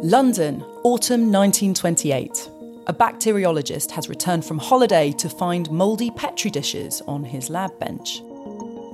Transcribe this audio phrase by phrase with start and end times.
[0.00, 2.48] London, autumn 1928.
[2.86, 8.20] A bacteriologist has returned from holiday to find mouldy petri dishes on his lab bench.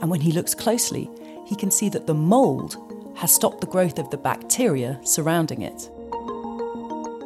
[0.00, 1.10] And when he looks closely,
[1.44, 2.78] he can see that the mould
[3.16, 5.90] has stopped the growth of the bacteria surrounding it.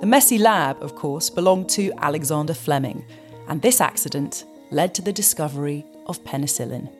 [0.00, 3.04] The messy lab, of course, belonged to Alexander Fleming,
[3.46, 6.90] and this accident led to the discovery of penicillin.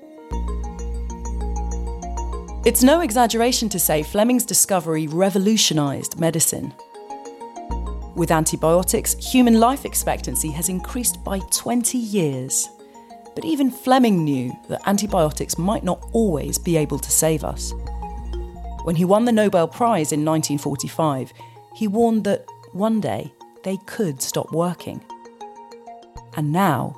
[2.69, 6.75] It's no exaggeration to say Fleming's discovery revolutionised medicine.
[8.15, 12.69] With antibiotics, human life expectancy has increased by 20 years.
[13.35, 17.73] But even Fleming knew that antibiotics might not always be able to save us.
[18.85, 21.33] When he won the Nobel Prize in 1945,
[21.75, 23.33] he warned that one day
[23.65, 25.03] they could stop working.
[26.37, 26.95] And now,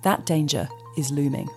[0.00, 1.50] that danger is looming.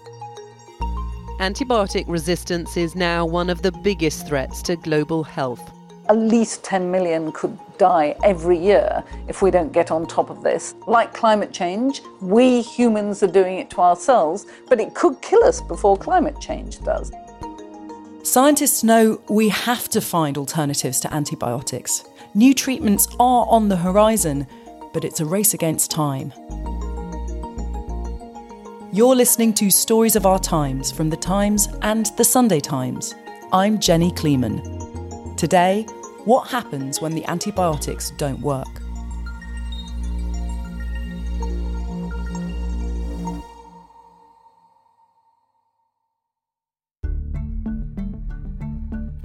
[1.39, 5.71] Antibiotic resistance is now one of the biggest threats to global health.
[6.07, 10.43] At least 10 million could die every year if we don't get on top of
[10.43, 10.75] this.
[10.85, 15.59] Like climate change, we humans are doing it to ourselves, but it could kill us
[15.59, 17.11] before climate change does.
[18.21, 22.03] Scientists know we have to find alternatives to antibiotics.
[22.35, 24.45] New treatments are on the horizon,
[24.93, 26.31] but it's a race against time.
[28.93, 33.15] You're listening to Stories of Our Times from The Times and The Sunday Times.
[33.51, 35.35] I'm Jenny Kleeman.
[35.35, 35.81] Today,
[36.25, 38.67] what happens when the antibiotics don't work?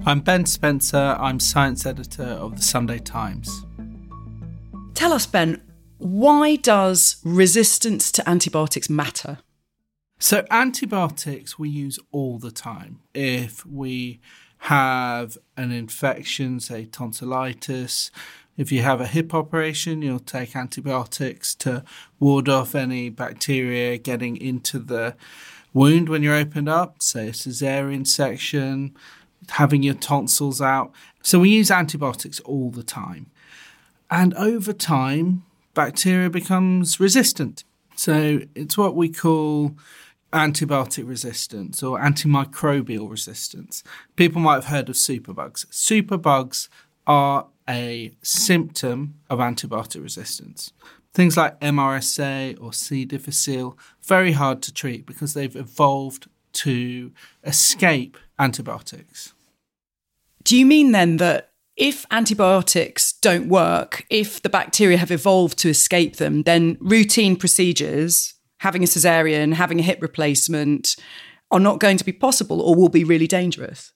[0.03, 1.15] I'm Ben Spencer.
[1.19, 3.67] I'm science editor of the Sunday Times.
[4.95, 5.61] Tell us, Ben,
[5.99, 9.37] why does resistance to antibiotics matter?
[10.21, 12.99] So, antibiotics we use all the time.
[13.13, 14.19] If we
[14.63, 18.11] have an infection, say tonsillitis,
[18.57, 21.85] if you have a hip operation, you'll take antibiotics to
[22.19, 25.15] ward off any bacteria getting into the
[25.73, 28.93] wound when you're opened up, say a cesarean section,
[29.47, 30.91] having your tonsils out.
[31.23, 33.27] So, we use antibiotics all the time.
[34.11, 35.43] And over time,
[35.73, 37.63] bacteria becomes resistant.
[37.95, 39.77] So, it's what we call
[40.31, 43.83] antibiotic resistance or antimicrobial resistance.
[44.15, 45.65] People might have heard of superbugs.
[45.67, 46.67] Superbugs
[47.07, 50.73] are a symptom of antibiotic resistance.
[51.13, 53.05] Things like MRSA or C.
[53.05, 57.11] difficile, very hard to treat because they've evolved to
[57.43, 59.33] escape antibiotics.
[60.43, 65.69] Do you mean then that if antibiotics don't work, if the bacteria have evolved to
[65.69, 70.95] escape them, then routine procedures having a cesarean, having a hip replacement
[71.51, 73.91] are not going to be possible or will be really dangerous?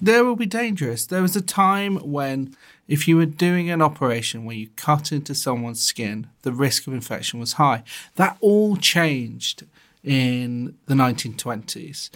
[0.00, 1.06] There will be dangerous.
[1.06, 2.54] There was a time when,
[2.86, 6.92] if you were doing an operation where you cut into someone's skin, the risk of
[6.92, 7.82] infection was high.
[8.14, 9.64] That all changed
[10.04, 12.10] in the 1920s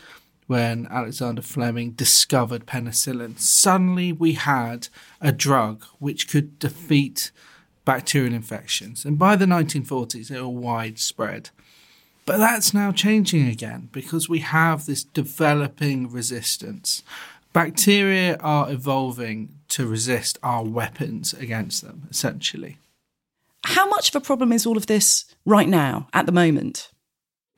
[0.46, 3.38] when Alexander Fleming discovered penicillin.
[3.38, 4.88] Suddenly, we had
[5.20, 7.32] a drug which could defeat
[7.84, 9.04] bacterial infections.
[9.04, 11.50] And by the 1940s, they were widespread.
[12.24, 17.02] But that's now changing again because we have this developing resistance.
[17.52, 22.78] Bacteria are evolving to resist our weapons against them, essentially.
[23.64, 26.90] How much of a problem is all of this right now, at the moment?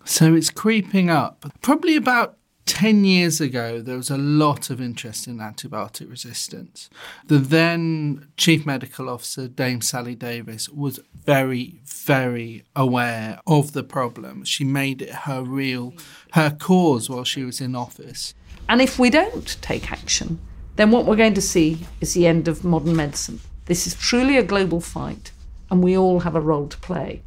[0.05, 1.47] So it's creeping up.
[1.63, 6.89] Probably about 10 years ago, there was a lot of interest in antibiotic resistance.
[7.27, 14.45] The then Chief Medical Officer, Dame Sally Davies, was very, very aware of the problem.
[14.45, 15.95] She made it her real,
[16.33, 18.35] her cause while she was in office.
[18.69, 20.39] And if we don't take action,
[20.77, 23.41] then what we're going to see is the end of modern medicine.
[23.67, 25.33] This is truly a global fight,
[25.71, 27.23] and we all have a role to play.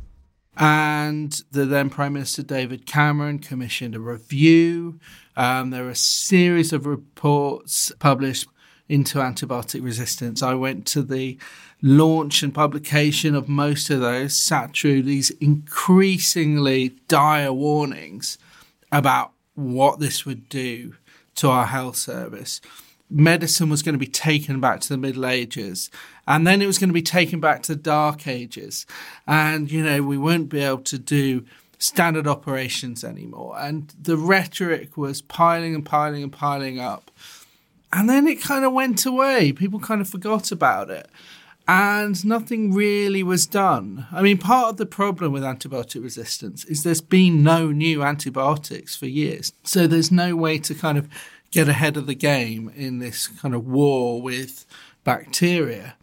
[0.58, 5.00] And the then Prime Minister David Cameron commissioned a review.
[5.36, 8.48] Um, there are a series of reports published
[8.90, 10.42] into antibiotic resistance.
[10.42, 11.38] I went to the
[11.82, 18.40] launch and publication of most of those, sat through these increasingly dire warnings
[18.92, 20.96] about what this would do
[21.36, 22.62] to our health service
[23.10, 25.90] medicine was going to be taken back to the Middle Ages.
[26.28, 28.86] And then it was going to be taken back to the Dark Ages.
[29.26, 31.46] And, you know, we won't be able to do
[31.80, 33.56] standard operations anymore.
[33.58, 37.12] And the rhetoric was piling and piling and piling up.
[37.94, 39.54] And then it kind of went away.
[39.54, 41.08] People kind of forgot about it.
[41.70, 44.08] And nothing really was done.
[44.12, 48.96] I mean, part of the problem with antibiotic resistance is there's been no new antibiotics
[48.96, 49.52] for years.
[49.64, 51.10] So there's no way to kind of
[51.52, 54.66] get ahead of the game in this kind of war with
[55.04, 55.96] bacteria.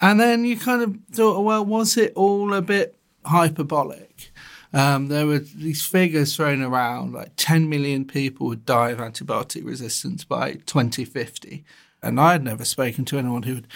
[0.00, 4.30] And then you kind of thought, well, was it all a bit hyperbolic?
[4.72, 9.64] Um, there were these figures thrown around like 10 million people would die of antibiotic
[9.64, 11.64] resistance by 2050.
[12.02, 13.66] And I had never spoken to anyone who had,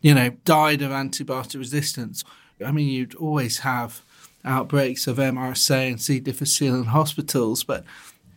[0.00, 2.24] you know, died of antibiotic resistance.
[2.64, 4.02] I mean, you'd always have
[4.44, 6.18] outbreaks of MRSA and C.
[6.18, 7.84] difficile in hospitals, but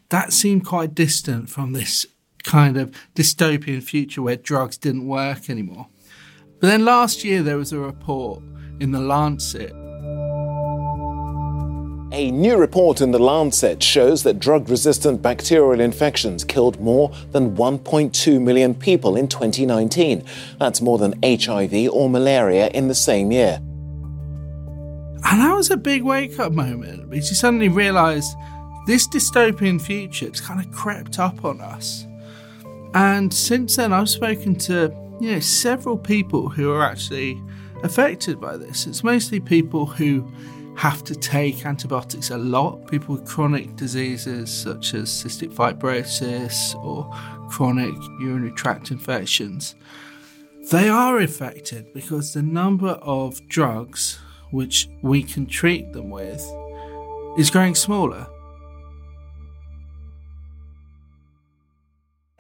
[0.10, 2.06] that seemed quite distant from this
[2.44, 5.88] kind of dystopian future where drugs didn't work anymore.
[6.60, 8.44] But then last year there was a report
[8.80, 9.72] in the Lancet.
[12.14, 17.56] A new report in the Lancet shows that drug resistant bacterial infections killed more than
[17.56, 20.24] 1.2 million people in 2019.
[20.60, 23.60] That's more than HIV or malaria in the same year.
[25.24, 28.36] And that was a big wake up moment because you suddenly realise
[28.88, 32.06] this dystopian future has kind of crept up on us.
[32.94, 37.42] And since then, I've spoken to you know several people who are actually
[37.84, 38.88] affected by this.
[38.88, 40.30] It's mostly people who
[40.76, 42.88] have to take antibiotics a lot.
[42.90, 47.10] People with chronic diseases such as cystic fibrosis or
[47.50, 49.76] chronic urinary tract infections.
[50.72, 54.20] They are affected because the number of drugs
[54.52, 56.42] which we can treat them with
[57.38, 58.28] is growing smaller.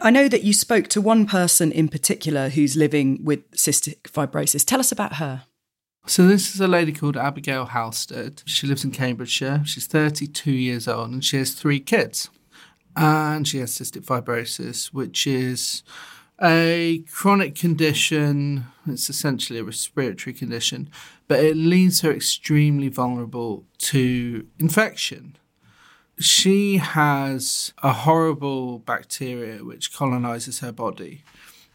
[0.04, 4.66] I know that you spoke to one person in particular who's living with cystic fibrosis.
[4.66, 5.44] Tell us about her.
[6.08, 8.42] So, this is a lady called Abigail Halstead.
[8.46, 9.62] She lives in Cambridgeshire.
[9.64, 12.32] She's 32 years old and she has three kids.
[12.96, 15.84] And she has cystic fibrosis, which is
[16.42, 18.66] a chronic condition.
[18.88, 20.90] It's essentially a respiratory condition,
[21.28, 25.38] but it leaves her extremely vulnerable to infection
[26.24, 31.24] she has a horrible bacteria which colonizes her body.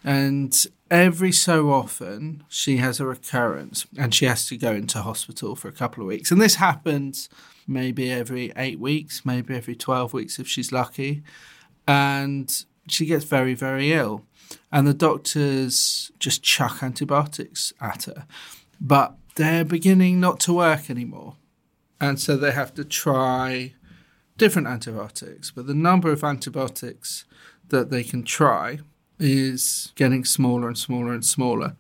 [0.05, 0.55] And
[0.91, 5.69] every so often, she has a recurrence and she has to go into hospital for
[5.69, 6.31] a couple of weeks.
[6.31, 7.29] And this happens
[7.67, 11.23] maybe every eight weeks, maybe every 12 weeks if she's lucky.
[11.89, 14.25] And she gets very, very ill.
[14.71, 18.27] And the doctors just chuck antibiotics at her.
[18.81, 21.37] But they're beginning not to work anymore.
[22.01, 23.75] And so they have to try
[24.37, 27.25] different antibiotics, but the number of antibiotics
[27.69, 28.78] that they can try
[29.19, 31.76] is getting smaller and smaller and smaller.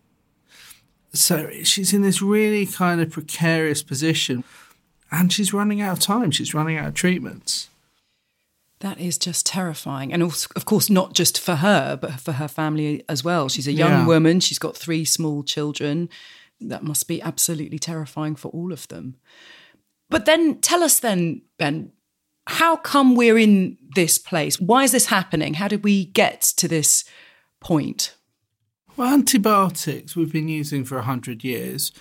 [1.12, 4.44] So she's in this really kind of precarious position
[5.10, 6.30] and she's running out of time.
[6.30, 7.70] She's running out of treatments.
[8.80, 10.12] That is just terrifying.
[10.12, 13.48] And also, of course, not just for her, but for her family as well.
[13.48, 14.06] She's a young yeah.
[14.06, 16.10] woman, she's got three small children.
[16.60, 19.16] That must be absolutely terrifying for all of them.
[20.08, 21.92] But then tell us, then, Ben,
[22.46, 24.60] how come we're in this place?
[24.60, 25.54] Why is this happening?
[25.54, 27.04] How did we get to this
[27.60, 28.14] point?
[28.96, 31.92] Well, antibiotics we've been using for 100 years,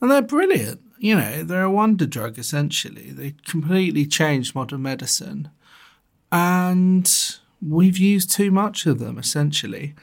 [0.00, 0.80] and they're brilliant.
[0.98, 3.10] You know, they're a wonder drug essentially.
[3.10, 5.50] They completely changed modern medicine.
[6.30, 7.10] And
[7.60, 9.94] we've used too much of them essentially.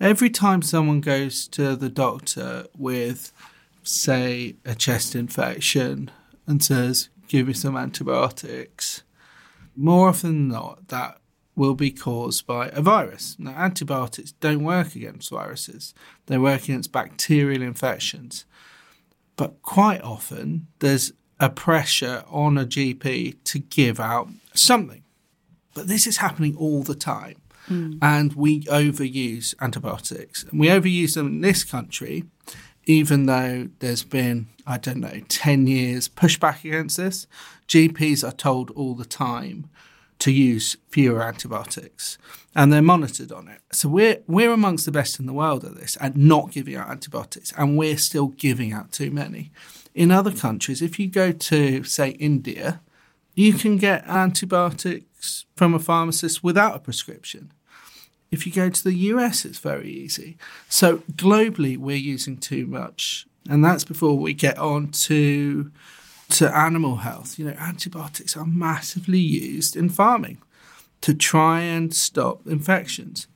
[0.00, 3.32] Every time someone goes to the doctor with,
[3.82, 6.10] say, a chest infection
[6.46, 9.02] and says, Give me some antibiotics,
[9.76, 11.18] more often than not, that
[11.56, 13.36] will be caused by a virus.
[13.38, 15.94] Now, antibiotics don't work against viruses,
[16.26, 18.44] they work against bacterial infections.
[19.36, 25.02] But quite often, there's a pressure on a GP to give out something.
[25.74, 27.36] But this is happening all the time.
[27.68, 27.98] Mm.
[28.02, 30.44] And we overuse antibiotics.
[30.44, 32.24] And we overuse them in this country,
[32.90, 37.28] even though there's been, I don't know, 10 years pushback against this.
[37.68, 39.70] GPs are told all the time
[40.18, 42.18] to use fewer antibiotics
[42.52, 43.60] and they're monitored on it.
[43.70, 46.90] So we're we're amongst the best in the world at this at not giving out
[46.90, 49.52] antibiotics and we're still giving out too many.
[49.94, 52.80] In other countries, if you go to say India,
[53.34, 57.52] you can get antibiotics from a pharmacist without a prescription.
[58.30, 60.36] If you go to the US, it's very easy.
[60.68, 63.26] So globally, we're using too much.
[63.48, 65.70] And that's before we get on to
[66.30, 67.38] to animal health.
[67.38, 70.38] You know, antibiotics are massively used in farming
[71.00, 73.26] to try and stop infections.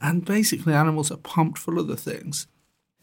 [0.00, 2.46] And basically, animals are pumped full of the things.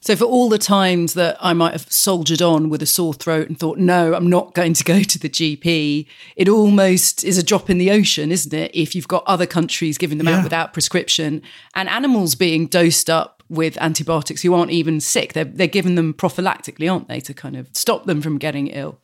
[0.04, 3.48] So, for all the times that I might have soldiered on with a sore throat
[3.48, 7.44] and thought, no, I'm not going to go to the GP, it almost is a
[7.44, 8.72] drop in the ocean, isn't it?
[8.74, 10.40] If you've got other countries giving them yeah.
[10.40, 11.44] out without prescription
[11.76, 16.16] and animals being dosed up with antibiotics who aren't even sick, they're, they're given them
[16.16, 19.00] prophylactically, aren't they, to kind of stop them from getting ill.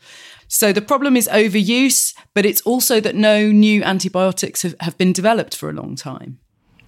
[0.48, 5.14] So the problem is overuse, but it's also that no new antibiotics have, have been
[5.14, 6.40] developed for a long time.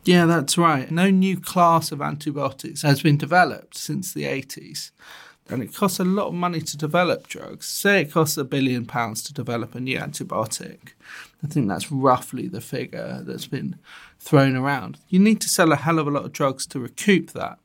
[0.10, 0.90] Yeah, that's right.
[0.90, 4.90] No new class of antibiotics has been developed since the 80s.
[5.48, 7.68] And it costs a lot of money to develop drugs.
[7.68, 10.94] Say it costs a billion pounds to develop a new antibiotic.
[11.44, 13.78] I think that's roughly the figure that's been
[14.20, 14.98] thrown around.
[15.10, 17.60] You need to sell a hell of a lot of drugs to recoup that.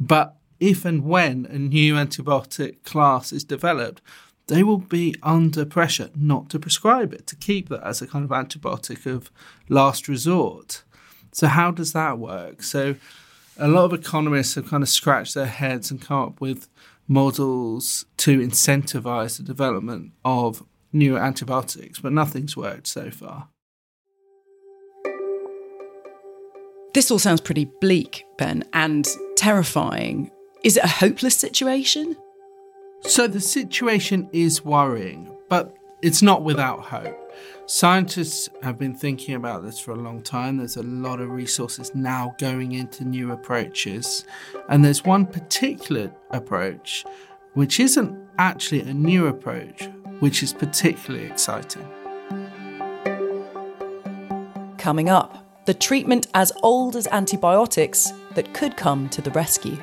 [0.00, 4.00] But if and when a new antibiotic class is developed,
[4.46, 8.24] they will be under pressure not to prescribe it, to keep that as a kind
[8.24, 9.30] of antibiotic of
[9.68, 10.84] last resort.
[11.36, 12.62] So, how does that work?
[12.62, 12.94] So,
[13.58, 16.66] a lot of economists have kind of scratched their heads and come up with
[17.06, 20.64] models to incentivize the development of
[20.94, 23.48] new antibiotics, but nothing's worked so far.
[26.94, 30.30] This all sounds pretty bleak, Ben, and terrifying.
[30.64, 32.16] Is it a hopeless situation?
[33.02, 37.22] So the situation is worrying, but it's not without hope.
[37.66, 40.58] Scientists have been thinking about this for a long time.
[40.58, 44.24] There's a lot of resources now going into new approaches.
[44.68, 47.04] And there's one particular approach
[47.54, 49.88] which isn't actually a new approach,
[50.20, 51.88] which is particularly exciting.
[54.76, 59.82] Coming up, the treatment as old as antibiotics that could come to the rescue.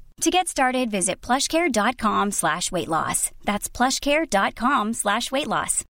[0.21, 3.31] To get started, visit plushcare.com slash weight loss.
[3.43, 5.83] That's plushcare.com slash weight loss.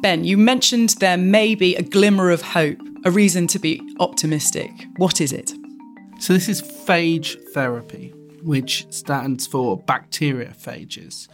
[0.00, 4.70] Ben, you mentioned there may be a glimmer of hope, a reason to be optimistic.
[4.98, 5.52] What is it?
[6.20, 8.10] So this is phage therapy,
[8.44, 11.26] which stands for bacteriophages.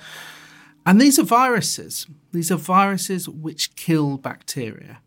[0.86, 2.06] And these are viruses.
[2.32, 5.00] These are viruses which kill bacteria.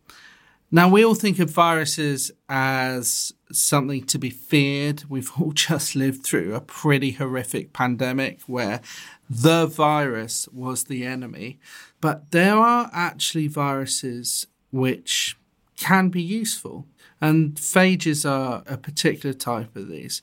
[0.72, 5.04] Now, we all think of viruses as something to be feared.
[5.08, 8.82] We've all just lived through a pretty horrific pandemic where
[9.30, 11.60] the virus was the enemy.
[12.02, 15.38] But there are actually viruses which
[15.78, 16.88] can be useful.
[17.22, 20.22] And phages are a particular type of these.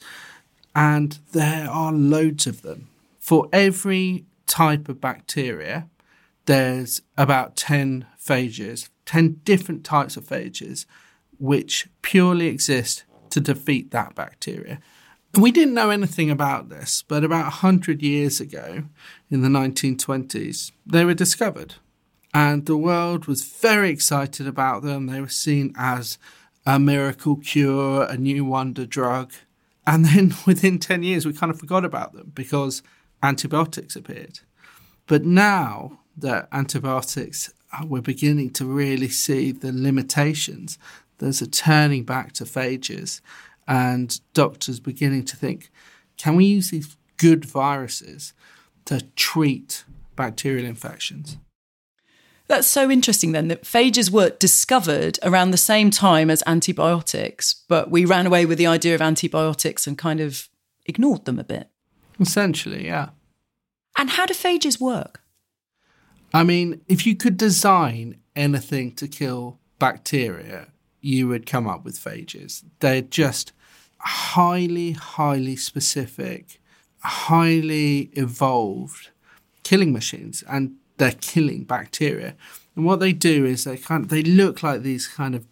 [0.75, 2.89] And there are loads of them.
[3.19, 5.89] for every type of bacteria,
[6.47, 10.87] there's about 10 phages, 10 different types of phages,
[11.39, 14.81] which purely exist to defeat that bacteria.
[15.35, 18.85] We didn't know anything about this, but about 100 years ago,
[19.31, 21.77] in the 1920s, they were discovered.
[22.35, 25.07] And the world was very excited about them.
[25.07, 26.19] They were seen as
[26.67, 29.33] a miracle cure, a new wonder drug.
[29.87, 32.83] And then within 10 years, we kind of forgot about them because
[33.23, 34.41] antibiotics appeared.
[35.07, 40.79] But now that antibiotics, Uh, we're beginning to really see the limitations.
[41.19, 43.21] There's a turning back to phages
[43.67, 45.71] and doctors beginning to think
[46.19, 48.33] can we use these good viruses
[48.85, 51.37] to treat bacterial infections?
[52.49, 57.91] That's so interesting then that phages were discovered around the same time as antibiotics, but
[57.91, 60.49] we ran away with the idea of antibiotics and kind of
[60.85, 61.69] ignored them a bit.
[62.21, 63.11] Essentially, yeah.
[63.97, 65.22] And how do phages work?
[66.33, 70.69] I mean, if you could design anything to kill bacteria,
[71.01, 72.65] you would come up with phages.
[72.81, 73.53] They're just
[73.99, 76.61] highly, highly specific,
[77.01, 79.11] highly evolved
[79.63, 82.35] killing machines, and they're killing bacteria.
[82.75, 85.47] And what they do is they kind of, they look like these kind of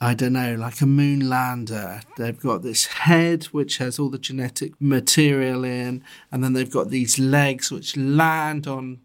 [0.00, 2.02] I don't know, like a moon lander.
[2.16, 6.90] They've got this head which has all the genetic material in, and then they've got
[6.90, 9.00] these legs which land on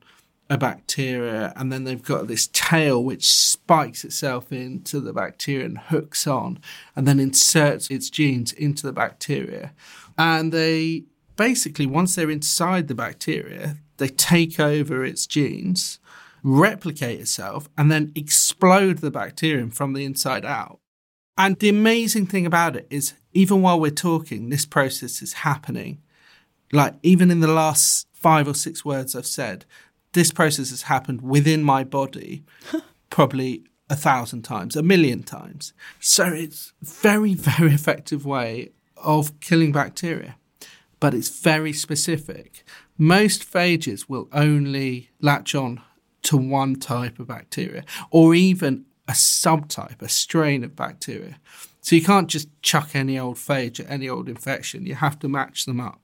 [0.53, 5.77] a bacteria, and then they've got this tail which spikes itself into the bacteria and
[5.77, 6.60] hooks on,
[6.95, 9.74] and then inserts its genes into the bacteria.
[10.17, 11.05] And they
[11.36, 16.00] basically, once they're inside the bacteria, they take over its genes,
[16.43, 20.79] replicate itself, and then explode the bacterium from the inside out.
[21.36, 26.03] And the amazing thing about it is, even while we're talking, this process is happening.
[26.72, 29.65] Like, even in the last five or six words I've said,
[30.13, 32.43] this process has happened within my body
[33.10, 35.74] probably a thousand times, a million times.
[36.00, 40.38] So it's very, very effective way of killing bacteria,
[41.00, 42.63] but it's very specific.
[42.98, 45.82] Most phages will only latch on
[46.24, 51.39] to one type of bacteria or even a subtype, a strain of bacteria.
[51.82, 54.86] So you can't just chuck any old phage at any old infection.
[54.86, 56.02] You have to match them up.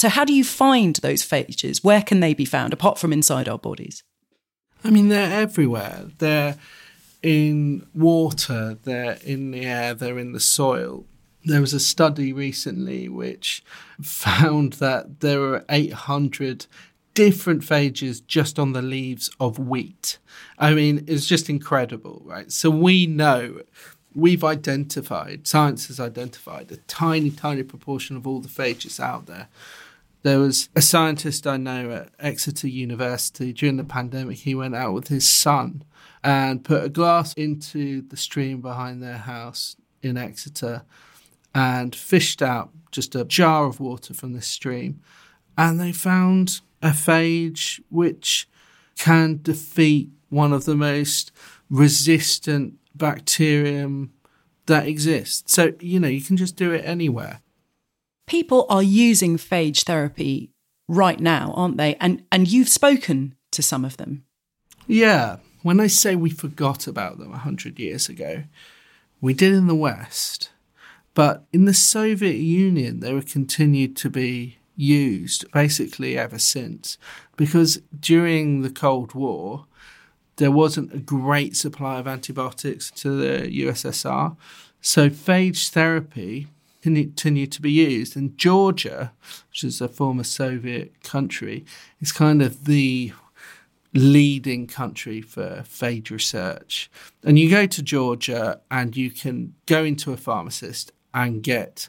[0.00, 1.84] So, how do you find those phages?
[1.84, 4.02] Where can they be found apart from inside our bodies?
[4.82, 6.06] I mean, they're everywhere.
[6.16, 6.56] They're
[7.22, 11.04] in water, they're in the air, they're in the soil.
[11.44, 13.62] There was a study recently which
[14.00, 16.64] found that there are 800
[17.12, 20.16] different phages just on the leaves of wheat.
[20.58, 22.50] I mean, it's just incredible, right?
[22.50, 23.60] So we know
[24.14, 29.48] we've identified, science has identified a tiny, tiny proportion of all the phages out there.
[30.22, 34.38] There was a scientist I know at Exeter University during the pandemic.
[34.38, 35.82] He went out with his son
[36.22, 40.82] and put a glass into the stream behind their house in Exeter
[41.54, 45.00] and fished out just a jar of water from this stream.
[45.56, 48.46] And they found a phage which
[48.98, 51.32] can defeat one of the most
[51.70, 54.12] resistant bacterium
[54.66, 55.52] that exists.
[55.52, 57.40] So, you know, you can just do it anywhere
[58.30, 60.52] people are using phage therapy
[60.86, 61.96] right now, aren't they?
[61.96, 64.24] And and you've spoken to some of them.
[64.86, 65.38] Yeah.
[65.62, 68.44] When I say we forgot about them 100 years ago,
[69.20, 70.50] we did in the West.
[71.12, 76.96] But in the Soviet Union, they were continued to be used basically ever since.
[77.36, 79.66] Because during the Cold War,
[80.36, 84.36] there wasn't a great supply of antibiotics to the USSR.
[84.80, 86.46] So phage therapy
[86.82, 88.16] continue to be used.
[88.16, 89.12] And Georgia,
[89.50, 91.64] which is a former Soviet country,
[92.00, 93.12] is kind of the
[93.92, 96.90] leading country for phage research.
[97.24, 101.88] And you go to Georgia and you can go into a pharmacist and get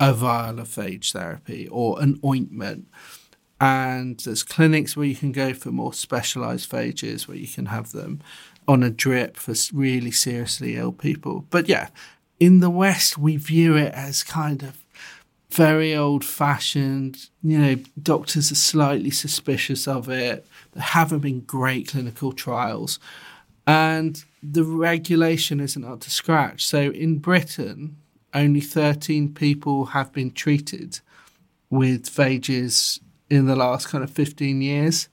[0.00, 2.88] a vial of phage therapy or an ointment.
[3.60, 7.92] And there's clinics where you can go for more specialized phages where you can have
[7.92, 8.20] them
[8.66, 11.46] on a drip for really seriously ill people.
[11.50, 11.88] But yeah,
[12.40, 14.78] in the West, we view it as kind of
[15.50, 17.28] very old fashioned.
[17.42, 20.46] You know, doctors are slightly suspicious of it.
[20.72, 22.98] There haven't been great clinical trials.
[23.66, 26.66] And the regulation isn't up to scratch.
[26.66, 27.96] So in Britain,
[28.34, 31.00] only 13 people have been treated
[31.70, 35.08] with phages in the last kind of 15 years.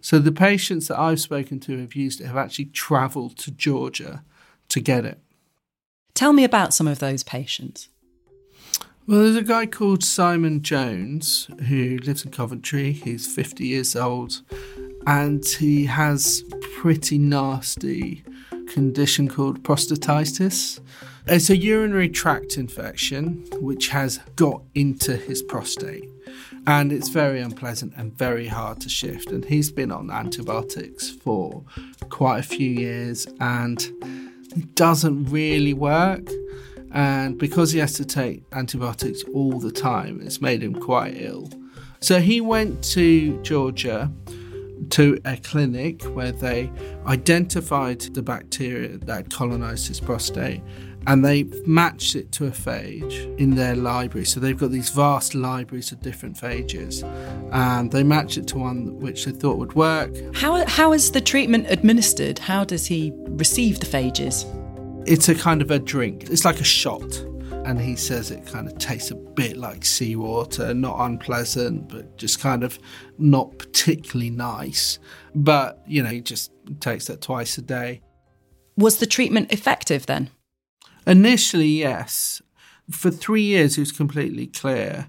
[0.00, 4.22] So the patients that I've spoken to have used it have actually travelled to Georgia
[4.68, 5.18] to get it.
[6.18, 7.90] Tell me about some of those patients.
[9.06, 12.90] Well, there's a guy called Simon Jones who lives in Coventry.
[12.90, 14.42] He's 50 years old
[15.06, 16.42] and he has
[16.74, 18.24] pretty nasty
[18.66, 20.80] condition called prostatitis.
[21.28, 26.10] It's a urinary tract infection which has got into his prostate
[26.66, 31.62] and it's very unpleasant and very hard to shift and he's been on antibiotics for
[32.08, 33.92] quite a few years and
[34.74, 36.28] doesn't really work
[36.92, 41.50] and because he has to take antibiotics all the time, it's made him quite ill.
[42.00, 44.10] So he went to Georgia
[44.90, 46.70] to a clinic where they
[47.06, 50.62] identified the bacteria that colonized his prostate
[51.08, 54.26] and they matched it to a phage in their library.
[54.26, 57.02] So they've got these vast libraries of different phages,
[57.50, 60.14] and they match it to one which they thought would work.
[60.34, 62.38] How, how is the treatment administered?
[62.38, 64.44] How does he receive the phages?
[65.08, 66.28] It's a kind of a drink.
[66.28, 67.24] It's like a shot.
[67.64, 72.38] And he says it kind of tastes a bit like seawater, not unpleasant, but just
[72.38, 72.78] kind of
[73.16, 74.98] not particularly nice.
[75.34, 78.02] But, you know, he just takes that twice a day.
[78.76, 80.30] Was the treatment effective then?
[81.08, 82.42] Initially, yes.
[82.90, 85.08] For three years, he was completely clear.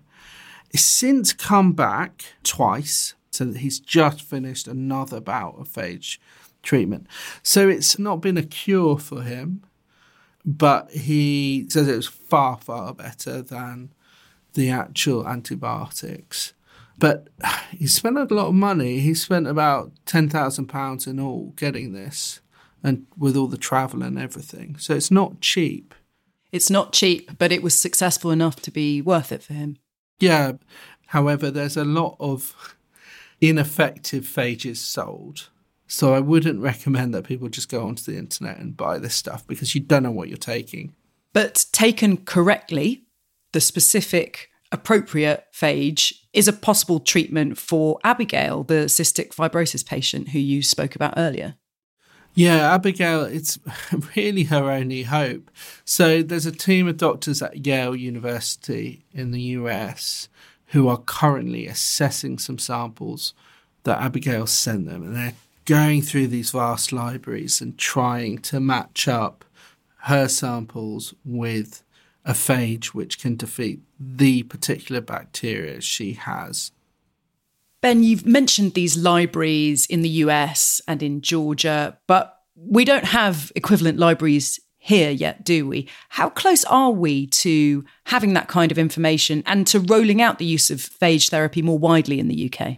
[0.72, 6.18] He's since come back twice, so that he's just finished another bout of phage
[6.64, 7.06] treatment.
[7.44, 9.64] So it's not been a cure for him,
[10.46, 13.94] but he says it was far, far better than
[14.54, 16.54] the actual antibiotics.
[16.98, 17.30] But
[17.72, 19.00] he spent a lot of money.
[19.00, 22.42] He spent about £10,000 in all getting this,
[22.84, 24.78] and with all the travel and everything.
[24.78, 25.94] So it's not cheap.
[26.52, 29.78] It's not cheap, but it was successful enough to be worth it for him.
[30.20, 30.54] Yeah.
[31.08, 32.76] However, there's a lot of
[33.42, 35.50] ineffective phages sold.
[35.88, 39.46] So I wouldn't recommend that people just go onto the internet and buy this stuff
[39.48, 40.94] because you don't know what you're taking.
[41.34, 43.06] But taken correctly,
[43.54, 50.40] the specific appropriate phage is a possible treatment for Abigail, the cystic fibrosis patient who
[50.40, 51.56] you spoke about earlier.
[52.40, 53.60] Yeah, Abigail, it's
[54.16, 55.52] really her only hope.
[55.84, 60.30] So there's a team of doctors at Yale University in the US
[60.68, 63.34] who are currently assessing some samples
[63.84, 65.34] that Abigail sent them, and they're
[65.66, 69.44] going through these vast libraries and trying to match up
[70.04, 71.84] her samples with
[72.24, 76.72] a phage which can defeat the particular bacteria she has.
[77.82, 83.52] Ben, you've mentioned these libraries in the US and in Georgia, but we don't have
[83.56, 85.88] equivalent libraries here yet, do we?
[86.10, 90.46] How close are we to having that kind of information and to rolling out the
[90.46, 92.78] use of phage therapy more widely in the UK?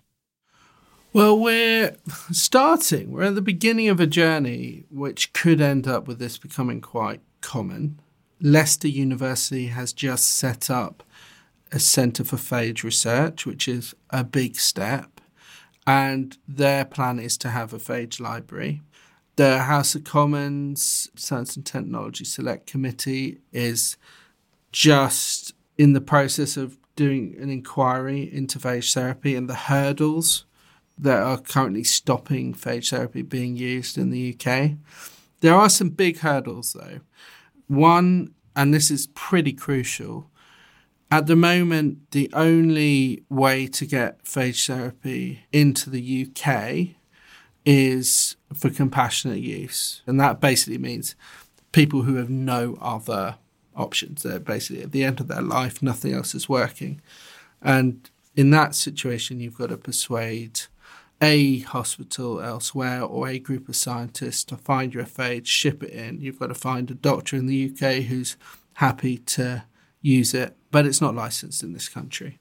[1.14, 1.96] Well, we're
[2.32, 3.12] starting.
[3.12, 7.22] We're at the beginning of a journey which could end up with this becoming quite
[7.42, 8.00] common.
[8.40, 11.04] Leicester University has just set up
[11.72, 15.22] a Centre for Phage Research, which is a big step.
[15.88, 18.82] And their plan is to have a phage library.
[19.38, 23.98] The House of Commons Science and Technology Select Committee is
[24.72, 30.46] just in the process of doing an inquiry into phage therapy and the hurdles
[30.98, 34.74] that are currently stopping phage therapy being used in the UK.
[35.40, 37.00] There are some big hurdles though.
[37.68, 40.30] One, and this is pretty crucial,
[41.12, 46.95] at the moment, the only way to get phage therapy into the UK
[47.65, 50.02] is for compassionate use.
[50.08, 51.15] And that basically means
[51.74, 53.36] people who have no other
[53.76, 54.24] options.
[54.24, 57.02] They're basically at the end of their life, nothing else is working.
[57.62, 60.62] And in that situation, you've got to persuade
[61.21, 66.21] a hospital elsewhere or a group of scientists to find your phage, ship it in.
[66.21, 68.38] You've got to find a doctor in the UK who's
[68.76, 69.65] happy to
[70.02, 72.40] use it, but it's not licensed in this country.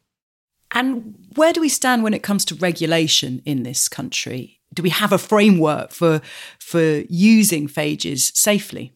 [0.72, 4.60] And where do we stand when it comes to regulation in this country?
[4.72, 6.20] Do we have a framework for
[6.58, 8.92] for using phages safely?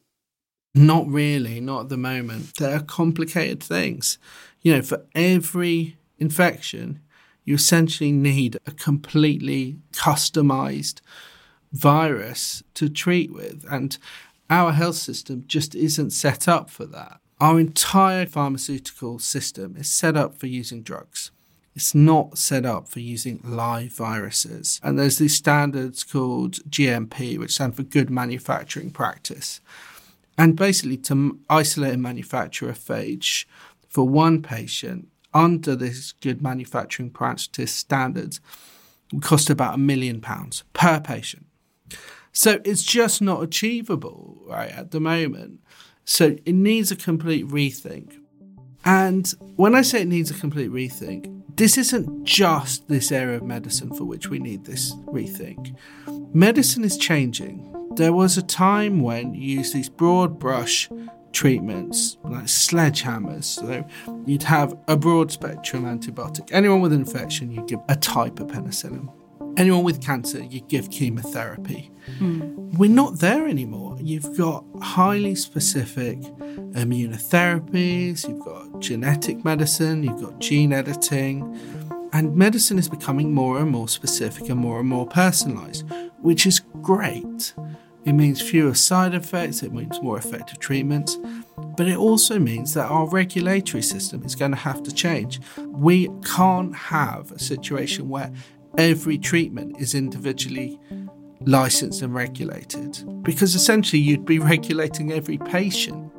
[0.75, 2.57] Not really, not at the moment.
[2.57, 4.19] They're complicated things.
[4.63, 7.01] You know, for every infection,
[7.45, 11.01] you essentially need a completely customized
[11.73, 13.65] virus to treat with.
[13.71, 13.97] And
[14.51, 17.21] our health system just isn't set up for that.
[17.41, 21.31] Our entire pharmaceutical system is set up for using drugs.
[21.75, 24.81] It's not set up for using live viruses.
[24.83, 29.61] And there's these standards called GMP, which stand for Good Manufacturing Practice.
[30.39, 33.45] And basically, to isolate and manufacture a phage
[33.89, 38.41] for one patient under this good manufacturing practice standards
[39.13, 41.47] would cost about a million pounds per patient.
[42.33, 45.61] So it's just not achievable right at the moment.
[46.05, 48.19] So it needs a complete rethink.
[48.85, 53.45] And when I say it needs a complete rethink, this isn't just this area of
[53.45, 55.77] medicine for which we need this rethink.
[56.35, 57.71] Medicine is changing.
[57.95, 60.91] There was a time when you used these broad brush
[61.33, 63.45] treatments like sledgehammers.
[63.45, 63.87] So
[64.27, 66.49] you'd have a broad spectrum antibiotic.
[66.53, 69.13] Anyone with an infection, you'd give a type of penicillin.
[69.57, 71.91] Anyone with cancer, you give chemotherapy.
[72.19, 72.77] Mm.
[72.77, 73.97] We're not there anymore.
[74.01, 76.19] You've got highly specific
[76.75, 81.57] immunotherapies, you've got genetic medicine, you've got gene editing,
[82.13, 85.85] and medicine is becoming more and more specific and more and more personalized,
[86.21, 87.55] which is great.
[88.05, 91.17] It means fewer side effects, it means more effective treatments,
[91.77, 95.41] but it also means that our regulatory system is going to have to change.
[95.57, 98.31] We can't have a situation where
[98.79, 100.79] every treatment is individually
[101.41, 106.11] licensed and regulated because essentially you'd be regulating every patient.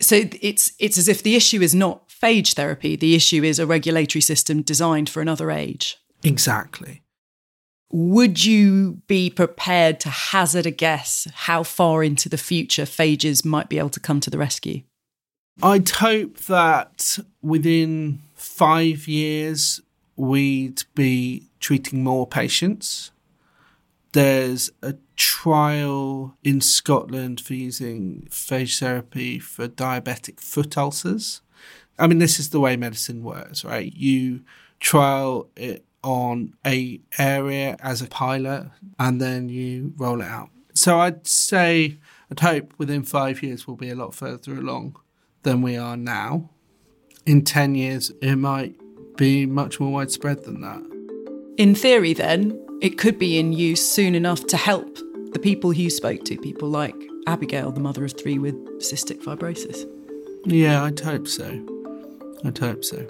[0.00, 3.66] So it's it's as if the issue is not phage therapy, the issue is a
[3.66, 5.98] regulatory system designed for another age.
[6.22, 7.02] Exactly.
[7.92, 13.68] Would you be prepared to hazard a guess how far into the future phages might
[13.68, 14.82] be able to come to the rescue?
[15.62, 19.80] I'd hope that within five years
[20.16, 23.10] we'd be treating more patients.
[24.12, 31.40] There's a trial in Scotland for using phage therapy for diabetic foot ulcers.
[31.98, 33.92] I mean, this is the way medicine works, right?
[33.92, 34.42] You
[34.80, 40.50] trial it on a area as a pilot and then you roll it out.
[40.74, 41.98] So I'd say,
[42.30, 44.96] I'd hope within five years we'll be a lot further along
[45.42, 46.50] than we are now.
[47.26, 48.76] In 10 years, it might
[49.16, 50.82] be much more widespread than that.
[51.56, 54.98] In theory, then, it could be in use soon enough to help
[55.32, 56.94] the people you spoke to, people like
[57.26, 59.88] Abigail, the mother of three with cystic fibrosis.
[60.44, 61.46] Yeah, I'd hope so.
[62.44, 63.06] I'd hope so.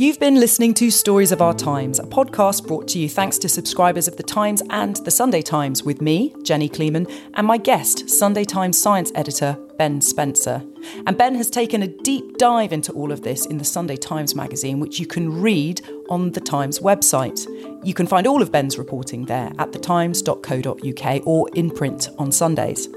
[0.00, 3.50] You've been listening to Stories of Our Times, a podcast brought to you thanks to
[3.50, 8.08] subscribers of The Times and The Sunday Times, with me, Jenny Kleeman, and my guest,
[8.08, 10.64] Sunday Times science editor, Ben Spencer.
[11.06, 14.34] And Ben has taken a deep dive into all of this in the Sunday Times
[14.34, 17.46] magazine, which you can read on the Times website.
[17.84, 22.88] You can find all of Ben's reporting there at thetimes.co.uk or in print on Sundays.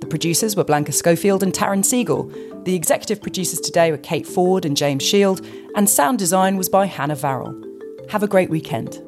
[0.00, 2.24] The producers were Blanca Schofield and Taryn Siegel.
[2.64, 5.44] The executive producers today were Kate Ford and James Shield,
[5.76, 8.10] and sound design was by Hannah Varrell.
[8.10, 9.02] Have a great weekend.